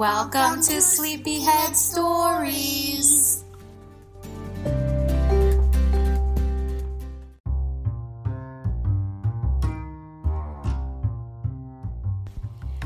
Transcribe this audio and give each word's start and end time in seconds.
Welcome 0.00 0.62
to 0.62 0.80
Sleepyhead 0.80 1.76
Stories. 1.76 3.44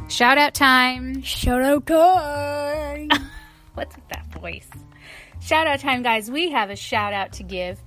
Shout 0.08 0.38
out 0.38 0.54
time. 0.54 1.22
Shout 1.22 1.62
out 1.62 1.86
time! 1.86 3.10
What's 3.74 3.94
with 3.94 4.08
that 4.08 4.26
voice? 4.32 4.68
Shout 5.40 5.68
out 5.68 5.78
time, 5.78 6.02
guys. 6.02 6.28
We 6.28 6.50
have 6.50 6.70
a 6.70 6.76
shout 6.76 7.12
out 7.12 7.34
to 7.34 7.44
give 7.44 7.80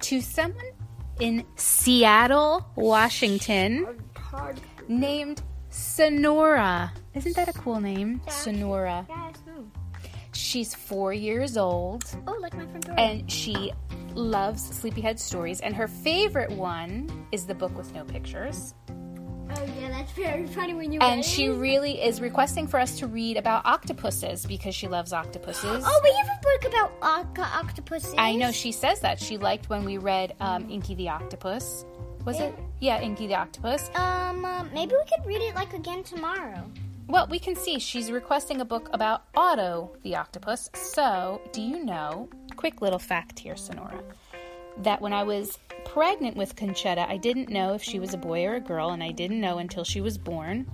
to 0.00 0.20
someone 0.20 0.62
in 1.20 1.46
Seattle, 1.56 2.66
Washington, 2.76 4.02
named 4.88 5.40
Sonora. 5.74 6.92
Isn't 7.14 7.34
that 7.34 7.48
a 7.48 7.52
cool 7.52 7.80
name? 7.80 8.20
Yeah. 8.24 8.32
Sonora. 8.32 9.06
She's 10.32 10.72
four 10.74 11.12
years 11.12 11.56
old 11.56 12.04
Oh, 12.28 12.36
like 12.40 12.54
my 12.54 12.64
friend 12.66 12.82
Dora. 12.84 13.00
and 13.00 13.30
she 13.30 13.72
loves 14.14 14.62
Sleepyhead 14.62 15.18
stories. 15.18 15.60
And 15.60 15.74
her 15.74 15.88
favorite 15.88 16.50
one 16.52 17.26
is 17.32 17.46
the 17.46 17.54
book 17.56 17.76
with 17.76 17.92
no 17.92 18.04
pictures. 18.04 18.72
Oh, 18.88 19.64
yeah, 19.80 19.88
that's 19.90 20.12
very 20.12 20.46
funny 20.46 20.74
when 20.74 20.92
you 20.92 21.00
And 21.00 21.24
she 21.24 21.48
really 21.48 22.00
is 22.02 22.20
requesting 22.20 22.66
for 22.68 22.78
us 22.78 22.98
to 23.00 23.06
read 23.08 23.36
about 23.36 23.66
octopuses 23.66 24.46
because 24.46 24.74
she 24.76 24.86
loves 24.86 25.12
octopuses. 25.12 25.84
Oh, 25.86 26.00
we 26.04 26.12
have 26.12 26.28
a 26.28 26.40
book 26.42 26.72
about 26.72 26.92
oc- 27.02 27.38
octopuses. 27.56 28.14
I 28.16 28.36
know 28.36 28.52
she 28.52 28.70
says 28.72 29.00
that. 29.00 29.20
She 29.20 29.38
liked 29.38 29.68
when 29.68 29.84
we 29.84 29.98
read 29.98 30.34
um, 30.40 30.70
Inky 30.70 30.94
the 30.94 31.08
Octopus. 31.08 31.84
Was 32.24 32.38
it? 32.40 32.54
Yeah, 32.80 33.00
Inky 33.00 33.26
the 33.26 33.34
Octopus. 33.34 33.90
Um, 33.94 34.44
uh, 34.44 34.64
maybe 34.74 34.92
we 34.92 35.04
could 35.04 35.26
read 35.26 35.40
it 35.40 35.54
like 35.54 35.72
again 35.74 36.02
tomorrow. 36.02 36.70
Well, 37.06 37.26
we 37.28 37.38
can 37.38 37.54
see 37.54 37.78
she's 37.78 38.10
requesting 38.10 38.60
a 38.60 38.64
book 38.64 38.88
about 38.92 39.24
Otto 39.34 39.92
the 40.02 40.16
octopus. 40.16 40.70
So, 40.72 41.40
do 41.52 41.60
you 41.60 41.84
know, 41.84 42.30
quick 42.56 42.80
little 42.80 42.98
fact 42.98 43.38
here, 43.38 43.56
Sonora, 43.56 44.02
that 44.78 45.02
when 45.02 45.12
I 45.12 45.22
was 45.22 45.58
pregnant 45.84 46.36
with 46.36 46.56
Conchetta, 46.56 47.06
I 47.06 47.18
didn't 47.18 47.50
know 47.50 47.74
if 47.74 47.82
she 47.82 47.98
was 47.98 48.14
a 48.14 48.18
boy 48.18 48.46
or 48.46 48.54
a 48.54 48.60
girl, 48.60 48.90
and 48.90 49.02
I 49.02 49.12
didn't 49.12 49.40
know 49.40 49.58
until 49.58 49.84
she 49.84 50.00
was 50.00 50.16
born. 50.16 50.66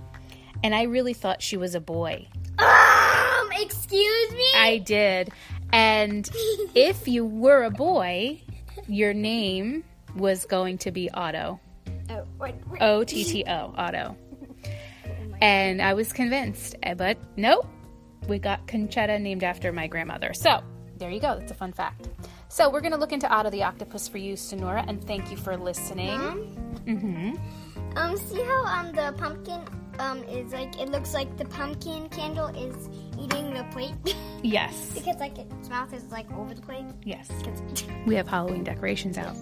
And 0.63 0.73
I 0.73 0.83
really 0.83 1.13
thought 1.13 1.41
she 1.41 1.57
was 1.57 1.75
a 1.75 1.81
boy. 1.81 2.27
Um, 2.57 3.49
excuse 3.53 4.31
me. 4.31 4.47
I 4.55 4.81
did. 4.83 5.31
And 5.73 6.29
if 6.75 7.07
you 7.07 7.25
were 7.25 7.63
a 7.63 7.71
boy, 7.71 8.41
your 8.87 9.13
name 9.13 9.83
was 10.15 10.45
going 10.45 10.77
to 10.79 10.91
be 10.91 11.09
Otto. 11.11 11.59
Oh, 12.11 12.27
wait, 12.39 12.55
wait. 12.69 12.81
O 12.81 13.03
T 13.03 13.23
T 13.23 13.43
O, 13.47 13.73
Otto. 13.77 14.15
And 15.41 15.81
I 15.81 15.93
was 15.95 16.13
convinced, 16.13 16.75
eh, 16.83 16.93
but 16.93 17.17
nope. 17.35 17.67
We 18.27 18.37
got 18.37 18.67
Conchetta 18.67 19.19
named 19.19 19.43
after 19.43 19.71
my 19.71 19.87
grandmother. 19.87 20.33
So 20.33 20.61
there 20.97 21.09
you 21.09 21.19
go. 21.19 21.39
That's 21.39 21.51
a 21.51 21.55
fun 21.55 21.73
fact. 21.73 22.07
So 22.49 22.69
we're 22.69 22.81
going 22.81 22.91
to 22.91 22.97
look 22.99 23.11
into 23.11 23.27
Otto 23.27 23.49
the 23.49 23.63
octopus 23.63 24.07
for 24.07 24.19
you, 24.19 24.35
Sonora, 24.35 24.85
and 24.87 25.03
thank 25.03 25.31
you 25.31 25.37
for 25.37 25.57
listening. 25.57 26.19
Mm-hmm. 26.85 27.97
Um, 27.97 28.17
see 28.17 28.41
how 28.43 28.63
um 28.65 28.91
the 28.93 29.13
pumpkin 29.17 29.61
um 29.99 30.23
is 30.25 30.53
like 30.53 30.79
it 30.79 30.89
looks 30.89 31.13
like 31.13 31.35
the 31.37 31.45
pumpkin 31.45 32.07
candle 32.09 32.47
is 32.47 32.89
eating 33.19 33.53
the 33.53 33.65
plate 33.71 33.93
Yes. 34.43 34.93
because 34.93 35.17
like 35.17 35.37
its 35.37 35.69
mouth 35.69 35.93
is 35.93 36.03
like 36.11 36.31
over 36.33 36.53
the 36.53 36.61
plate. 36.61 36.85
Yes. 37.03 37.29
We 38.05 38.15
have 38.15 38.27
Halloween 38.27 38.63
decorations 38.63 39.17
out. 39.17 39.35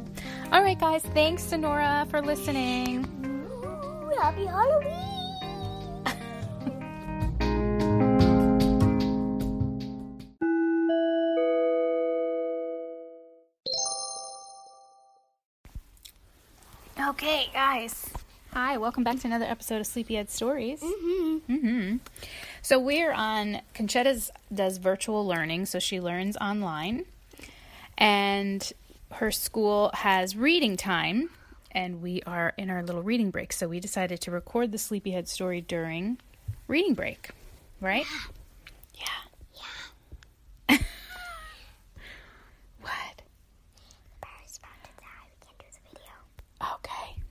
All 0.51 0.63
right, 0.63 0.79
guys. 0.79 1.03
Thanks, 1.03 1.43
Sonora, 1.43 2.07
for 2.09 2.23
listening. 2.23 3.05
Ooh, 3.23 4.11
happy 4.19 4.45
Halloween! 4.45 4.95
Okay, 16.99 17.49
guys. 17.53 18.09
Hi, 18.53 18.77
welcome 18.77 19.03
back 19.03 19.19
to 19.19 19.27
another 19.27 19.45
episode 19.45 19.81
of 19.81 19.85
Sleepyhead 19.85 20.31
Stories. 20.31 20.81
Mm-hmm. 20.81 21.53
Mm-hmm. 21.53 21.97
So 22.63 22.79
we're 22.79 23.13
on 23.13 23.61
Conchetta's 23.75 24.31
does 24.51 24.79
virtual 24.79 25.27
learning, 25.27 25.67
so 25.67 25.77
she 25.77 25.99
learns 25.99 26.37
online, 26.37 27.05
and 27.99 28.73
her 29.13 29.31
school 29.31 29.91
has 29.93 30.35
reading 30.35 30.77
time, 30.77 31.29
and 31.71 32.01
we 32.01 32.21
are 32.23 32.53
in 32.57 32.69
our 32.69 32.83
little 32.83 33.03
reading 33.03 33.31
break. 33.31 33.53
So 33.53 33.67
we 33.67 33.79
decided 33.79 34.21
to 34.21 34.31
record 34.31 34.71
the 34.71 34.77
Sleepyhead 34.77 35.27
story 35.27 35.61
during 35.61 36.19
reading 36.67 36.93
break, 36.93 37.29
right? 37.81 38.05
Yeah. 38.95 39.05
Yeah. 40.69 40.77
what? 42.81 43.21
Battery's 44.21 44.57
about 44.57 44.83
to 44.83 44.91
die. 44.97 45.25
We 45.25 45.45
can't 45.45 45.59
do 45.59 45.65
the 45.73 45.79
video. 45.89 46.75
Okay. 46.75 47.21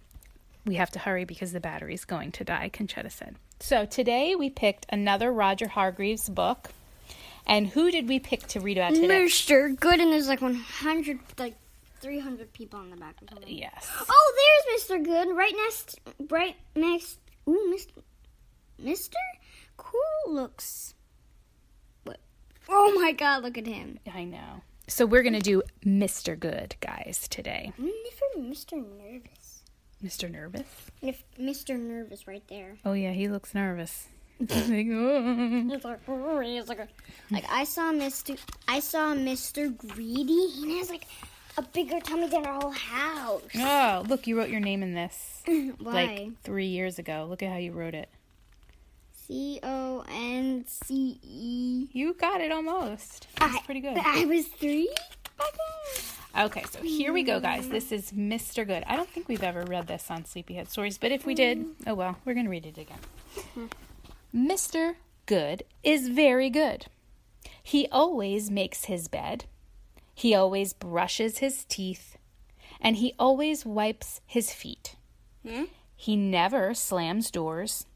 We 0.67 0.75
have 0.75 0.91
to 0.91 0.99
hurry 0.99 1.25
because 1.25 1.53
the 1.53 1.61
battery's 1.61 2.05
going 2.05 2.33
to 2.33 2.45
die, 2.45 2.71
Conchetta 2.73 3.11
said. 3.11 3.37
So 3.61 3.85
today 3.87 4.35
we 4.35 4.51
picked 4.51 4.87
another 4.91 5.33
Roger 5.33 5.69
Hargreaves 5.69 6.29
book. 6.29 6.71
And 7.47 7.67
who 7.67 7.91
did 7.91 8.09
we 8.09 8.19
pick 8.21 8.47
to 8.49 8.61
read 8.61 8.77
about 8.77 8.95
today? 8.95 9.07
Mr. 9.07 9.75
Good, 9.79 10.01
and 10.01 10.13
there's 10.13 10.29
like 10.29 10.43
100, 10.43 11.19
like 11.39 11.55
300 12.01 12.53
people 12.53 12.79
on 12.79 12.91
the 12.91 12.97
back 12.97 13.17
or 13.23 13.27
something. 13.29 13.49
Yes. 13.49 13.91
Oh, 14.09 14.35
there's 14.67 14.83
Mr. 14.83 15.05
Good, 15.05 15.37
right 15.37 15.55
next, 15.57 15.99
right 16.31 16.57
next. 16.75 17.19
Ooh, 17.49 17.75
Mr. 17.75 18.03
Mr. 18.83 19.15
Cool 19.77 20.01
looks. 20.35 20.95
What? 22.05 22.19
Oh 22.69 22.99
my 23.01 23.13
God! 23.13 23.43
Look 23.43 23.59
at 23.59 23.67
him. 23.67 23.99
I 24.13 24.25
know. 24.25 24.63
So 24.89 25.05
we're 25.05 25.23
to 25.35 25.41
do 25.41 25.63
Mr. 25.85 26.39
Good, 26.39 26.77
guys, 26.81 27.29
today. 27.29 27.73
I'm 27.79 27.85
for 27.85 28.41
Mr. 28.41 28.83
Nervous. 28.99 29.63
Mr. 30.03 30.31
Nervous? 30.31 30.67
If 31.03 31.23
Mr. 31.39 31.79
Nervous 31.79 32.27
right 32.27 32.43
there. 32.49 32.77
Oh, 32.85 32.95
yeah, 32.95 33.13
he 33.13 33.29
looks 33.29 33.55
nervous. 33.55 34.07
Like, 34.41 34.87
"Oh." 34.91 35.69
Like, 35.69 36.69
like, 36.69 36.89
like 37.31 37.45
I 37.51 37.65
saw 37.65 37.93
Mr. 37.93 38.39
I 38.69 38.79
saw 38.79 39.13
Mr. 39.15 39.77
Greedy. 39.77 40.47
He 40.51 40.79
has 40.79 40.89
like 40.91 41.07
a 41.59 41.63
bigger 41.73 41.99
tummy 42.01 42.29
than 42.29 42.47
our 42.47 42.61
whole 42.61 42.71
house. 42.71 43.43
oh, 43.57 44.05
look, 44.09 44.27
you 44.29 44.39
wrote 44.39 44.49
your 44.49 44.61
name 44.61 44.83
in 44.83 44.95
this 44.95 45.43
Why? 45.47 45.73
like 45.93 46.43
three 46.43 46.67
years 46.67 46.99
ago. 47.01 47.27
Look 47.29 47.43
at 47.43 47.51
how 47.51 47.59
you 47.59 47.73
wrote 47.73 47.95
it. 47.95 48.09
C 49.27 49.59
O 49.63 50.05
N 50.09 50.65
C 50.69 51.19
E. 51.23 51.89
You 51.93 52.15
got 52.15 52.41
it 52.41 52.53
almost. 52.53 53.27
That's 53.39 53.57
I- 53.57 53.61
pretty 53.63 53.81
good. 53.81 53.99
I 53.99 54.25
was 54.25 54.47
three. 54.47 54.89
back 55.37 55.49
then. 56.35 56.45
Okay, 56.47 56.63
so 56.71 56.81
here 56.83 57.13
we 57.13 57.25
go, 57.25 57.41
guys. 57.41 57.65
Hmm. 57.65 57.73
This 57.73 57.91
is 57.91 58.13
Mr. 58.13 58.65
Good. 58.65 58.85
I 58.87 58.95
don't 58.95 59.09
think 59.09 59.27
we've 59.29 59.43
ever 59.43 59.65
read 59.65 59.89
this 59.89 60.11
on 60.11 60.25
Sleepyhead 60.25 60.71
Stories, 60.71 60.97
but 60.97 61.11
if 61.11 61.27
we 61.27 61.35
did, 61.35 61.59
hmm. 61.59 61.73
oh 61.89 61.95
well, 61.95 62.17
we're 62.25 62.35
going 62.35 62.47
to 62.47 62.51
read 62.51 62.67
it 62.67 62.79
again. 62.79 62.99
Hmm. 63.55 63.67
Mr. 64.35 64.95
Good 65.27 65.65
is 65.83 66.09
very 66.09 66.51
good. 66.51 66.87
He 67.63 67.89
always 67.91 68.51
makes 68.51 68.85
his 68.85 69.09
bed, 69.09 69.45
he 70.19 70.35
always 70.35 70.73
brushes 70.73 71.39
his 71.39 71.65
teeth, 71.67 72.19
and 72.81 72.97
he 72.97 73.15
always 73.21 73.65
wipes 73.65 74.21
his 74.27 74.53
feet. 74.53 74.97
Hmm? 75.47 75.67
He 75.95 76.17
never 76.17 76.75
slams 76.75 77.31
doors, 77.31 77.87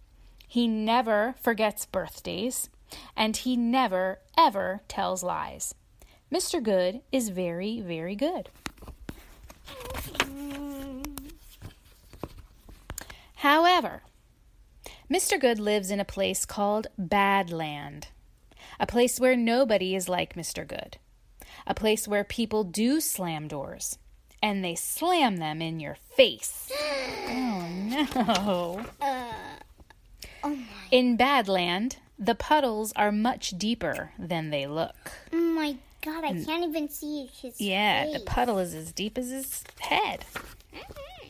he 0.47 0.69
never 0.69 1.35
forgets 1.41 1.85
birthdays, 1.85 2.71
and 3.17 3.37
he 3.37 3.57
never, 3.57 4.21
ever 4.39 4.83
tells 4.87 5.25
lies. 5.25 5.75
Mr. 6.33 6.63
Good 6.63 7.01
is 7.11 7.31
very, 7.31 7.81
very 7.81 8.15
good. 8.15 8.51
However, 13.35 14.03
Mr. 15.11 15.41
Good 15.41 15.59
lives 15.59 15.91
in 15.91 15.99
a 15.99 16.05
place 16.05 16.45
called 16.45 16.87
Badland, 16.97 18.05
a 18.79 18.87
place 18.87 19.19
where 19.19 19.35
nobody 19.35 19.97
is 19.97 20.09
like 20.09 20.35
Mr. 20.35 20.65
Good, 20.65 20.99
a 21.67 21.75
place 21.75 22.06
where 22.09 22.25
people 22.25 22.64
do 22.64 23.00
slam 23.00 23.49
doors, 23.49 23.99
and 24.43 24.64
they 24.64 24.75
slam 24.75 25.37
them 25.37 25.61
in 25.62 25.81
your 25.81 25.97
face. 26.17 26.70
Oh 27.35 27.69
no. 27.70 28.85
Uh, 29.00 29.32
oh 30.44 30.49
my. 30.56 30.64
In 30.91 31.17
Badland, 31.17 31.97
the 32.19 32.35
puddles 32.35 32.93
are 32.97 33.12
much 33.12 33.50
deeper 33.59 34.12
than 34.19 34.50
they 34.50 34.67
look. 34.67 35.12
Oh 35.32 35.37
my 35.37 35.76
God, 36.03 36.25
I 36.25 36.32
can't 36.43 36.64
even 36.64 36.88
see 36.88 37.29
his 37.32 37.61
Yeah, 37.61 38.05
face. 38.05 38.15
the 38.15 38.20
puddle 38.20 38.58
is 38.58 38.75
as 38.75 38.93
deep 38.93 39.17
as 39.19 39.31
his 39.31 39.65
head. 39.81 40.25
Mm-hmm. 40.75 41.29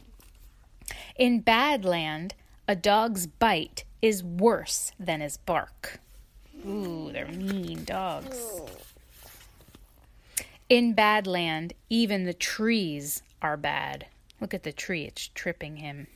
In 1.16 1.42
Badland, 1.42 2.32
a 2.66 2.74
dog's 2.76 3.26
bite 3.26 3.84
is 4.00 4.22
worse 4.24 4.92
than 4.98 5.20
his 5.20 5.36
bark. 5.36 6.00
Ooh, 6.66 7.10
they're 7.12 7.26
mean 7.28 7.84
dogs. 7.84 8.60
In 10.72 10.94
Badland, 10.94 11.72
even 11.90 12.24
the 12.24 12.32
trees 12.32 13.22
are 13.42 13.58
bad. 13.58 14.06
Look 14.40 14.54
at 14.54 14.62
the 14.62 14.72
tree, 14.72 15.04
it's 15.04 15.28
tripping 15.28 15.76
him. 15.76 16.06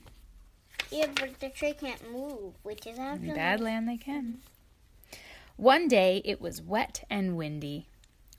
Yeah, 0.90 1.08
but 1.14 1.38
the 1.40 1.50
tree 1.50 1.74
can't 1.74 2.10
move, 2.10 2.54
which 2.62 2.86
is 2.86 2.96
In 2.96 3.34
Badland, 3.36 3.86
they 3.86 3.98
can. 3.98 4.38
One 5.56 5.88
day 5.88 6.22
it 6.24 6.40
was 6.40 6.62
wet 6.62 7.04
and 7.10 7.36
windy. 7.36 7.88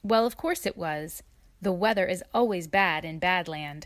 Well, 0.02 0.26
of 0.26 0.38
course 0.38 0.66
it 0.66 0.76
was. 0.76 1.22
The 1.62 1.72
weather 1.72 2.08
is 2.08 2.24
always 2.34 2.68
bad 2.68 3.06
in 3.06 3.20
Badland. 3.20 3.84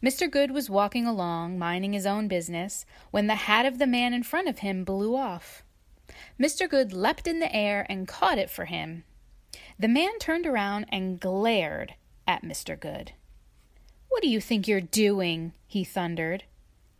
Mr. 0.00 0.30
Good 0.30 0.52
was 0.52 0.70
walking 0.70 1.04
along, 1.04 1.58
minding 1.58 1.94
his 1.94 2.06
own 2.06 2.28
business, 2.28 2.86
when 3.10 3.26
the 3.26 3.34
hat 3.50 3.66
of 3.66 3.80
the 3.80 3.88
man 3.88 4.14
in 4.14 4.22
front 4.22 4.46
of 4.46 4.60
him 4.60 4.84
blew 4.84 5.16
off. 5.16 5.64
Mr. 6.38 6.70
Good 6.70 6.92
leapt 6.92 7.26
in 7.26 7.40
the 7.40 7.52
air 7.52 7.84
and 7.88 8.06
caught 8.06 8.38
it 8.38 8.50
for 8.50 8.66
him. 8.66 9.02
The 9.78 9.88
man 9.88 10.18
turned 10.18 10.46
around 10.46 10.86
and 10.88 11.20
glared 11.20 11.94
at 12.26 12.42
Mr. 12.42 12.78
Good. 12.78 13.12
What 14.08 14.22
do 14.22 14.28
you 14.28 14.40
think 14.40 14.66
you're 14.66 14.80
doing? 14.80 15.52
he 15.66 15.84
thundered. 15.84 16.44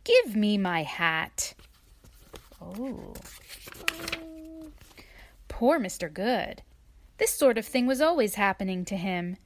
Give 0.03 0.35
me 0.35 0.57
my 0.57 0.83
hat. 0.83 1.53
Oh. 2.61 3.13
Poor 5.47 5.79
Mr. 5.79 6.13
Good. 6.13 6.61
This 7.17 7.33
sort 7.33 7.57
of 7.57 7.65
thing 7.65 7.87
was 7.87 7.99
always 8.01 8.35
happening 8.35 8.85
to 8.85 8.95
him. 8.95 9.37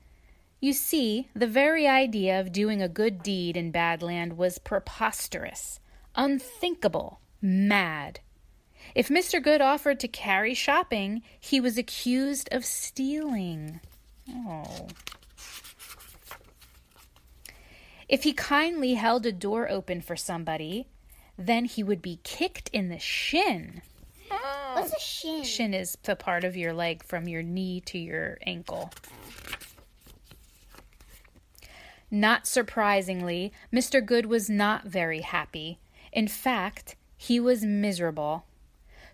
You 0.59 0.73
see, 0.73 1.29
the 1.33 1.47
very 1.47 1.87
idea 1.87 2.39
of 2.39 2.51
doing 2.51 2.81
a 2.81 2.89
good 2.89 3.23
deed 3.23 3.55
in 3.55 3.71
Badland 3.71 4.35
was 4.35 4.59
preposterous, 4.59 5.79
unthinkable, 6.15 7.21
mad. 7.41 8.19
If 8.95 9.09
Mr. 9.09 9.41
Good 9.41 9.61
offered 9.61 9.99
to 10.01 10.07
carry 10.07 10.53
shopping, 10.53 11.21
he 11.39 11.59
was 11.59 11.77
accused 11.77 12.49
of 12.51 12.65
stealing. 12.65 13.79
Oh. 14.29 14.87
If 18.09 18.23
he 18.23 18.33
kindly 18.33 18.95
held 18.95 19.25
a 19.25 19.31
door 19.31 19.69
open 19.69 20.01
for 20.01 20.15
somebody, 20.17 20.87
then 21.37 21.65
he 21.65 21.83
would 21.83 22.01
be 22.01 22.19
kicked 22.23 22.69
in 22.73 22.89
the 22.89 22.99
shin. 22.99 23.81
Oh. 24.29 24.73
What's 24.75 24.93
a 24.93 24.99
shin? 24.99 25.43
Shin 25.43 25.73
is 25.73 25.97
the 26.03 26.15
part 26.15 26.43
of 26.43 26.57
your 26.57 26.73
leg 26.73 27.03
from 27.03 27.27
your 27.27 27.41
knee 27.41 27.81
to 27.81 27.97
your 27.97 28.37
ankle. 28.45 28.91
Not 32.13 32.45
surprisingly, 32.45 33.53
Mr. 33.71 34.05
Good 34.05 34.25
was 34.25 34.49
not 34.49 34.83
very 34.85 35.21
happy. 35.21 35.79
In 36.11 36.27
fact, 36.27 36.97
he 37.15 37.39
was 37.39 37.63
miserable. 37.63 38.45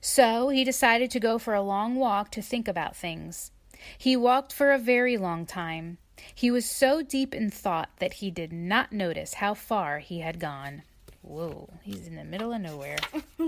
So 0.01 0.49
he 0.49 0.63
decided 0.63 1.11
to 1.11 1.19
go 1.19 1.37
for 1.37 1.53
a 1.53 1.61
long 1.61 1.95
walk 1.95 2.31
to 2.31 2.41
think 2.41 2.67
about 2.67 2.95
things. 2.95 3.51
He 3.97 4.15
walked 4.15 4.53
for 4.53 4.71
a 4.71 4.79
very 4.79 5.17
long 5.17 5.45
time. 5.45 5.97
He 6.33 6.49
was 6.49 6.65
so 6.69 7.01
deep 7.01 7.33
in 7.35 7.49
thought 7.49 7.89
that 7.99 8.13
he 8.13 8.31
did 8.31 8.51
not 8.51 8.91
notice 8.91 9.35
how 9.35 9.53
far 9.53 9.99
he 9.99 10.19
had 10.19 10.39
gone. 10.39 10.83
Whoa, 11.21 11.69
he's 11.83 12.07
in 12.07 12.15
the 12.15 12.23
middle 12.23 12.53
of 12.53 12.61
nowhere. 12.61 12.97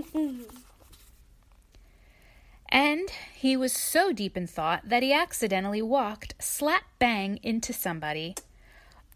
And 2.70 3.10
he 3.34 3.56
was 3.56 3.72
so 3.72 4.12
deep 4.12 4.36
in 4.36 4.46
thought 4.46 4.88
that 4.88 5.02
he 5.02 5.12
accidentally 5.12 5.82
walked 5.82 6.34
slap 6.38 6.84
bang 6.98 7.40
into 7.42 7.72
somebody. 7.72 8.36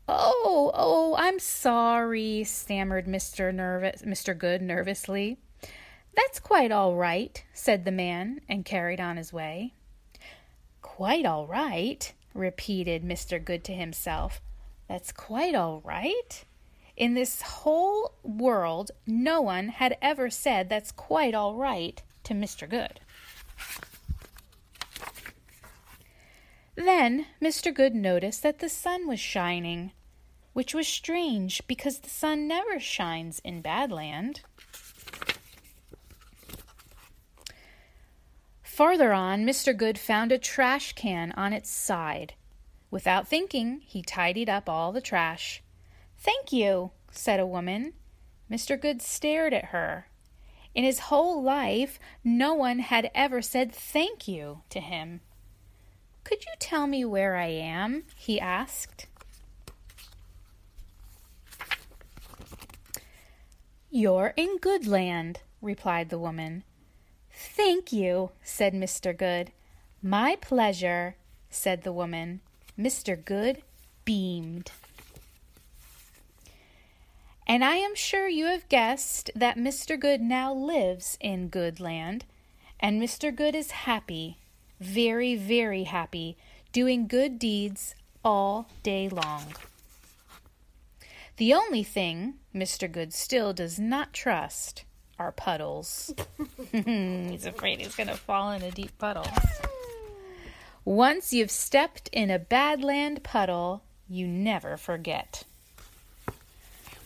Oh, 0.08 0.72
oh, 0.74 1.14
I'm 1.16 1.38
sorry, 1.38 2.44
stammered 2.44 3.06
Mr. 3.06 3.54
Nervous, 3.54 4.02
Mr. 4.02 4.36
Good 4.36 4.60
nervously. 4.60 5.38
That's 6.16 6.38
quite 6.38 6.72
all 6.72 6.94
right, 6.94 7.42
said 7.52 7.84
the 7.84 7.92
man, 7.92 8.40
and 8.48 8.64
carried 8.64 9.00
on 9.00 9.16
his 9.16 9.32
way. 9.32 9.74
Quite 10.82 11.26
all 11.26 11.46
right, 11.46 12.12
repeated 12.34 13.02
Mr. 13.02 13.42
Good 13.42 13.64
to 13.64 13.72
himself. 13.72 14.40
That's 14.88 15.12
quite 15.12 15.54
all 15.54 15.80
right. 15.84 16.44
In 16.96 17.14
this 17.14 17.42
whole 17.42 18.14
world, 18.22 18.92
no 19.06 19.40
one 19.40 19.68
had 19.68 19.96
ever 20.00 20.30
said 20.30 20.68
that's 20.68 20.92
quite 20.92 21.34
all 21.34 21.54
right 21.56 22.00
to 22.24 22.34
Mr. 22.34 22.68
Good. 22.68 23.00
Then 26.76 27.26
Mr. 27.40 27.72
Good 27.72 27.94
noticed 27.94 28.42
that 28.42 28.58
the 28.58 28.68
sun 28.68 29.06
was 29.06 29.20
shining, 29.20 29.92
which 30.52 30.74
was 30.74 30.86
strange 30.86 31.62
because 31.66 32.00
the 32.00 32.10
sun 32.10 32.46
never 32.46 32.78
shines 32.78 33.40
in 33.40 33.62
Badland. 33.62 34.40
Farther 38.74 39.12
on, 39.12 39.46
Mr. 39.46 39.76
Good 39.76 40.00
found 40.00 40.32
a 40.32 40.36
trash 40.36 40.94
can 40.94 41.30
on 41.36 41.52
its 41.52 41.70
side. 41.70 42.34
Without 42.90 43.28
thinking, 43.28 43.82
he 43.86 44.02
tidied 44.02 44.48
up 44.48 44.68
all 44.68 44.90
the 44.90 45.00
trash. 45.00 45.62
Thank 46.18 46.50
you, 46.50 46.90
said 47.12 47.38
a 47.38 47.46
woman. 47.46 47.92
Mr. 48.50 48.78
Good 48.78 49.00
stared 49.00 49.54
at 49.54 49.66
her. 49.66 50.08
In 50.74 50.82
his 50.82 50.98
whole 51.06 51.40
life, 51.40 52.00
no 52.24 52.52
one 52.52 52.80
had 52.80 53.12
ever 53.14 53.40
said 53.40 53.72
thank 53.72 54.26
you 54.26 54.62
to 54.70 54.80
him. 54.80 55.20
Could 56.24 56.44
you 56.44 56.54
tell 56.58 56.88
me 56.88 57.04
where 57.04 57.36
I 57.36 57.46
am? 57.46 58.06
he 58.16 58.40
asked. 58.40 59.06
You're 63.88 64.34
in 64.36 64.58
Goodland, 64.58 65.36
replied 65.62 66.08
the 66.10 66.18
woman. 66.18 66.64
Thank 67.46 67.92
you, 67.92 68.30
said 68.42 68.72
Mr. 68.72 69.16
Good. 69.16 69.52
My 70.02 70.36
pleasure, 70.40 71.16
said 71.50 71.82
the 71.82 71.92
woman. 71.92 72.40
Mr. 72.78 73.22
Good 73.22 73.62
beamed. 74.04 74.72
And 77.46 77.62
I 77.62 77.76
am 77.76 77.94
sure 77.94 78.26
you 78.28 78.46
have 78.46 78.68
guessed 78.68 79.30
that 79.36 79.58
Mr. 79.58 80.00
Good 80.00 80.22
now 80.22 80.54
lives 80.54 81.18
in 81.20 81.50
Goodland, 81.50 82.22
and 82.80 83.00
Mr. 83.00 83.34
Good 83.34 83.54
is 83.54 83.70
happy, 83.70 84.38
very, 84.80 85.36
very 85.36 85.84
happy, 85.84 86.38
doing 86.72 87.06
good 87.06 87.38
deeds 87.38 87.94
all 88.24 88.68
day 88.82 89.08
long. 89.08 89.54
The 91.36 91.52
only 91.52 91.82
thing 91.82 92.34
Mr. 92.54 92.90
Good 92.90 93.12
still 93.12 93.52
does 93.52 93.78
not 93.78 94.14
trust 94.14 94.84
are 95.18 95.32
puddles. 95.32 96.12
he's 96.72 97.46
afraid 97.46 97.80
he's 97.80 97.94
going 97.94 98.08
to 98.08 98.16
fall 98.16 98.50
in 98.52 98.62
a 98.62 98.70
deep 98.70 98.96
puddle. 98.98 99.26
Once 100.84 101.32
you've 101.32 101.50
stepped 101.50 102.08
in 102.12 102.30
a 102.30 102.38
Badland 102.38 103.22
puddle, 103.22 103.82
you 104.08 104.26
never 104.26 104.76
forget. 104.76 105.44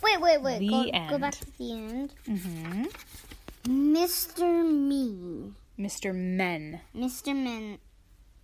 Wait, 0.02 0.20
wait, 0.20 0.40
wait. 0.42 0.58
The 0.58 0.68
go, 0.68 0.90
go 1.10 1.18
back 1.18 1.34
to 1.34 1.58
the 1.58 1.72
end. 1.72 2.14
hmm 2.26 2.84
Mr. 3.64 4.64
Me. 4.66 5.52
Mr. 5.78 6.14
Men. 6.14 6.80
Mr. 6.96 7.36
Men. 7.36 7.78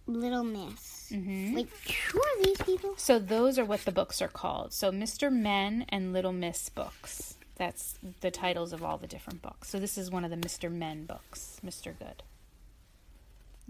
Little 0.07 0.45
Miss. 0.45 1.09
hmm 1.11 1.55
Wait, 1.55 1.69
who 2.13 2.21
are 2.21 2.43
these 2.45 2.59
people? 2.59 2.93
So 2.97 3.19
those 3.19 3.59
are 3.59 3.65
what 3.65 3.85
the 3.87 3.93
books 3.93 4.21
are 4.21 4.29
called. 4.29 4.73
So 4.75 4.93
Mr. 4.93 5.33
Men 5.33 5.87
and 5.89 6.13
Little 6.13 6.33
Miss 6.33 6.69
books. 6.69 7.37
That's 7.57 7.99
the 8.21 8.31
titles 8.31 8.73
of 8.73 8.83
all 8.83 8.99
the 8.99 9.07
different 9.07 9.43
books. 9.43 9.69
So 9.69 9.79
this 9.79 9.97
is 9.97 10.11
one 10.11 10.25
of 10.25 10.31
the 10.31 10.37
Mr. 10.37 10.71
Men 10.71 11.07
books, 11.07 11.61
Mr. 11.65 11.97
Good. 11.97 12.23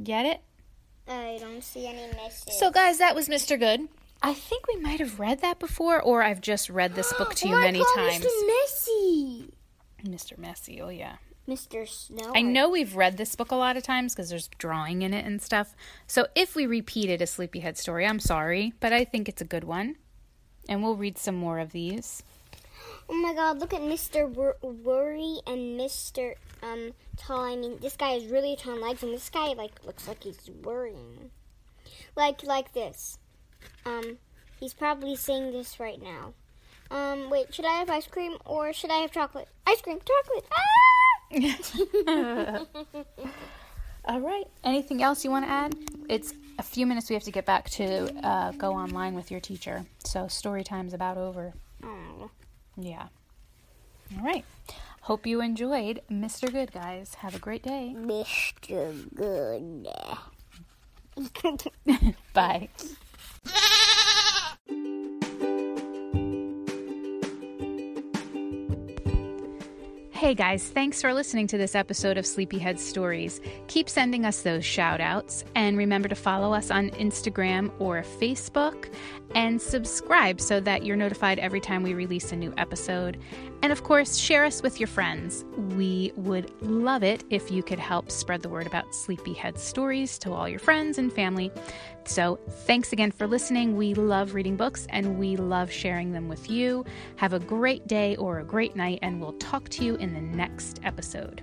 Get 0.02 0.26
it? 0.26 0.40
I 1.06 1.36
don't 1.38 1.62
see 1.62 1.86
any 1.86 2.06
misses. 2.14 2.58
So 2.58 2.70
guys, 2.70 2.98
that 2.98 3.14
was 3.14 3.28
Mr. 3.28 3.58
Good. 3.58 3.88
I 4.22 4.32
think 4.32 4.66
we 4.66 4.76
might 4.76 5.00
have 5.00 5.20
read 5.20 5.40
that 5.42 5.58
before 5.58 6.00
or 6.00 6.22
I've 6.22 6.40
just 6.40 6.70
read 6.70 6.94
this 6.94 7.12
book 7.12 7.34
to 7.34 7.48
you 7.48 7.54
oh 7.54 7.58
my 7.60 7.64
many 7.64 7.80
God, 7.80 7.94
times. 7.94 8.24
Mr. 8.24 8.46
Messy. 8.46 9.50
Mr. 10.04 10.38
Messy, 10.38 10.80
oh 10.80 10.88
yeah. 10.88 11.16
Mr. 11.46 11.86
Snow. 11.86 12.32
I 12.34 12.40
know 12.40 12.70
we've 12.70 12.96
read 12.96 13.18
this 13.18 13.36
book 13.36 13.50
a 13.50 13.56
lot 13.56 13.76
of 13.76 13.82
times 13.82 14.14
because 14.14 14.30
there's 14.30 14.48
drawing 14.56 15.02
in 15.02 15.12
it 15.12 15.26
and 15.26 15.42
stuff. 15.42 15.74
So 16.06 16.26
if 16.34 16.56
we 16.56 16.64
repeated 16.64 17.20
a 17.20 17.26
Sleepyhead 17.26 17.76
story, 17.76 18.06
I'm 18.06 18.18
sorry, 18.18 18.72
but 18.80 18.94
I 18.94 19.04
think 19.04 19.28
it's 19.28 19.42
a 19.42 19.46
good 19.46 19.64
one. 19.64 19.96
And 20.70 20.82
we'll 20.82 20.96
read 20.96 21.18
some 21.18 21.34
more 21.34 21.58
of 21.58 21.72
these. 21.72 22.22
Oh 23.08 23.14
my 23.14 23.34
god, 23.34 23.58
look 23.58 23.74
at 23.74 23.80
Mr. 23.80 24.28
Wor- 24.28 24.56
Worry 24.62 25.38
and 25.46 25.78
Mr. 25.78 26.34
Um 26.62 26.92
Tall. 27.16 27.44
I 27.44 27.56
mean, 27.56 27.78
this 27.80 27.96
guy 27.96 28.10
has 28.10 28.26
really 28.26 28.56
tall 28.56 28.76
legs, 28.76 29.02
and 29.02 29.12
this 29.12 29.30
guy 29.30 29.52
like 29.52 29.84
looks 29.84 30.08
like 30.08 30.24
he's 30.24 30.50
worrying. 30.62 31.30
Like 32.16 32.42
like 32.42 32.72
this. 32.72 33.18
Um, 33.86 34.18
he's 34.60 34.74
probably 34.74 35.16
saying 35.16 35.52
this 35.52 35.80
right 35.80 36.02
now. 36.02 36.34
Um, 36.90 37.30
wait, 37.30 37.54
should 37.54 37.64
I 37.64 37.78
have 37.78 37.90
ice 37.90 38.06
cream 38.06 38.36
or 38.44 38.72
should 38.72 38.90
I 38.90 38.98
have 38.98 39.10
chocolate? 39.10 39.48
Ice 39.66 39.80
cream, 39.80 39.98
chocolate. 40.04 40.44
Ah! 40.52 41.34
All 44.06 44.20
right. 44.20 44.46
Anything 44.62 45.02
else 45.02 45.24
you 45.24 45.30
want 45.30 45.46
to 45.46 45.50
add? 45.50 45.74
It's 46.08 46.34
a 46.58 46.62
few 46.62 46.86
minutes 46.86 47.08
we 47.08 47.14
have 47.14 47.22
to 47.24 47.30
get 47.30 47.46
back 47.46 47.70
to 47.70 48.14
uh, 48.26 48.52
go 48.52 48.72
online 48.72 49.14
with 49.14 49.30
your 49.30 49.40
teacher. 49.40 49.84
So 50.04 50.28
story 50.28 50.62
time's 50.62 50.92
about 50.92 51.16
over. 51.16 51.54
Yeah. 52.76 53.08
All 54.16 54.24
right. 54.24 54.44
Hope 55.02 55.26
you 55.26 55.40
enjoyed 55.40 56.00
Mr. 56.10 56.50
Good, 56.50 56.72
guys. 56.72 57.14
Have 57.16 57.34
a 57.34 57.38
great 57.38 57.62
day. 57.62 57.94
Mr. 57.96 59.14
Good. 59.14 59.88
Bye. 62.32 62.68
Hey 70.24 70.32
guys, 70.32 70.70
thanks 70.70 71.02
for 71.02 71.12
listening 71.12 71.46
to 71.48 71.58
this 71.58 71.74
episode 71.74 72.16
of 72.16 72.24
Sleepyhead 72.24 72.80
Stories. 72.80 73.42
Keep 73.68 73.90
sending 73.90 74.24
us 74.24 74.40
those 74.40 74.64
shout 74.64 74.98
outs 74.98 75.44
and 75.54 75.76
remember 75.76 76.08
to 76.08 76.14
follow 76.14 76.54
us 76.54 76.70
on 76.70 76.88
Instagram 76.92 77.70
or 77.78 78.00
Facebook 78.00 78.88
and 79.34 79.60
subscribe 79.60 80.40
so 80.40 80.60
that 80.60 80.82
you're 80.82 80.96
notified 80.96 81.38
every 81.38 81.60
time 81.60 81.82
we 81.82 81.92
release 81.92 82.32
a 82.32 82.36
new 82.36 82.54
episode. 82.56 83.18
And 83.62 83.70
of 83.70 83.82
course, 83.82 84.16
share 84.16 84.46
us 84.46 84.62
with 84.62 84.80
your 84.80 84.86
friends. 84.86 85.44
We 85.76 86.12
would 86.16 86.50
love 86.62 87.02
it 87.02 87.22
if 87.28 87.50
you 87.50 87.62
could 87.62 87.78
help 87.78 88.10
spread 88.10 88.40
the 88.40 88.48
word 88.48 88.66
about 88.66 88.94
Sleepyhead 88.94 89.58
Stories 89.58 90.18
to 90.20 90.32
all 90.32 90.48
your 90.48 90.58
friends 90.58 90.96
and 90.96 91.12
family. 91.12 91.52
So, 92.06 92.38
thanks 92.66 92.92
again 92.92 93.10
for 93.10 93.26
listening. 93.26 93.76
We 93.76 93.94
love 93.94 94.34
reading 94.34 94.56
books 94.56 94.86
and 94.90 95.18
we 95.18 95.36
love 95.36 95.70
sharing 95.70 96.12
them 96.12 96.28
with 96.28 96.50
you. 96.50 96.84
Have 97.16 97.32
a 97.32 97.38
great 97.38 97.86
day 97.86 98.16
or 98.16 98.40
a 98.40 98.44
great 98.44 98.76
night, 98.76 98.98
and 99.02 99.20
we'll 99.20 99.32
talk 99.34 99.68
to 99.70 99.84
you 99.84 99.96
in 99.96 100.12
the 100.12 100.20
next 100.20 100.80
episode. 100.84 101.42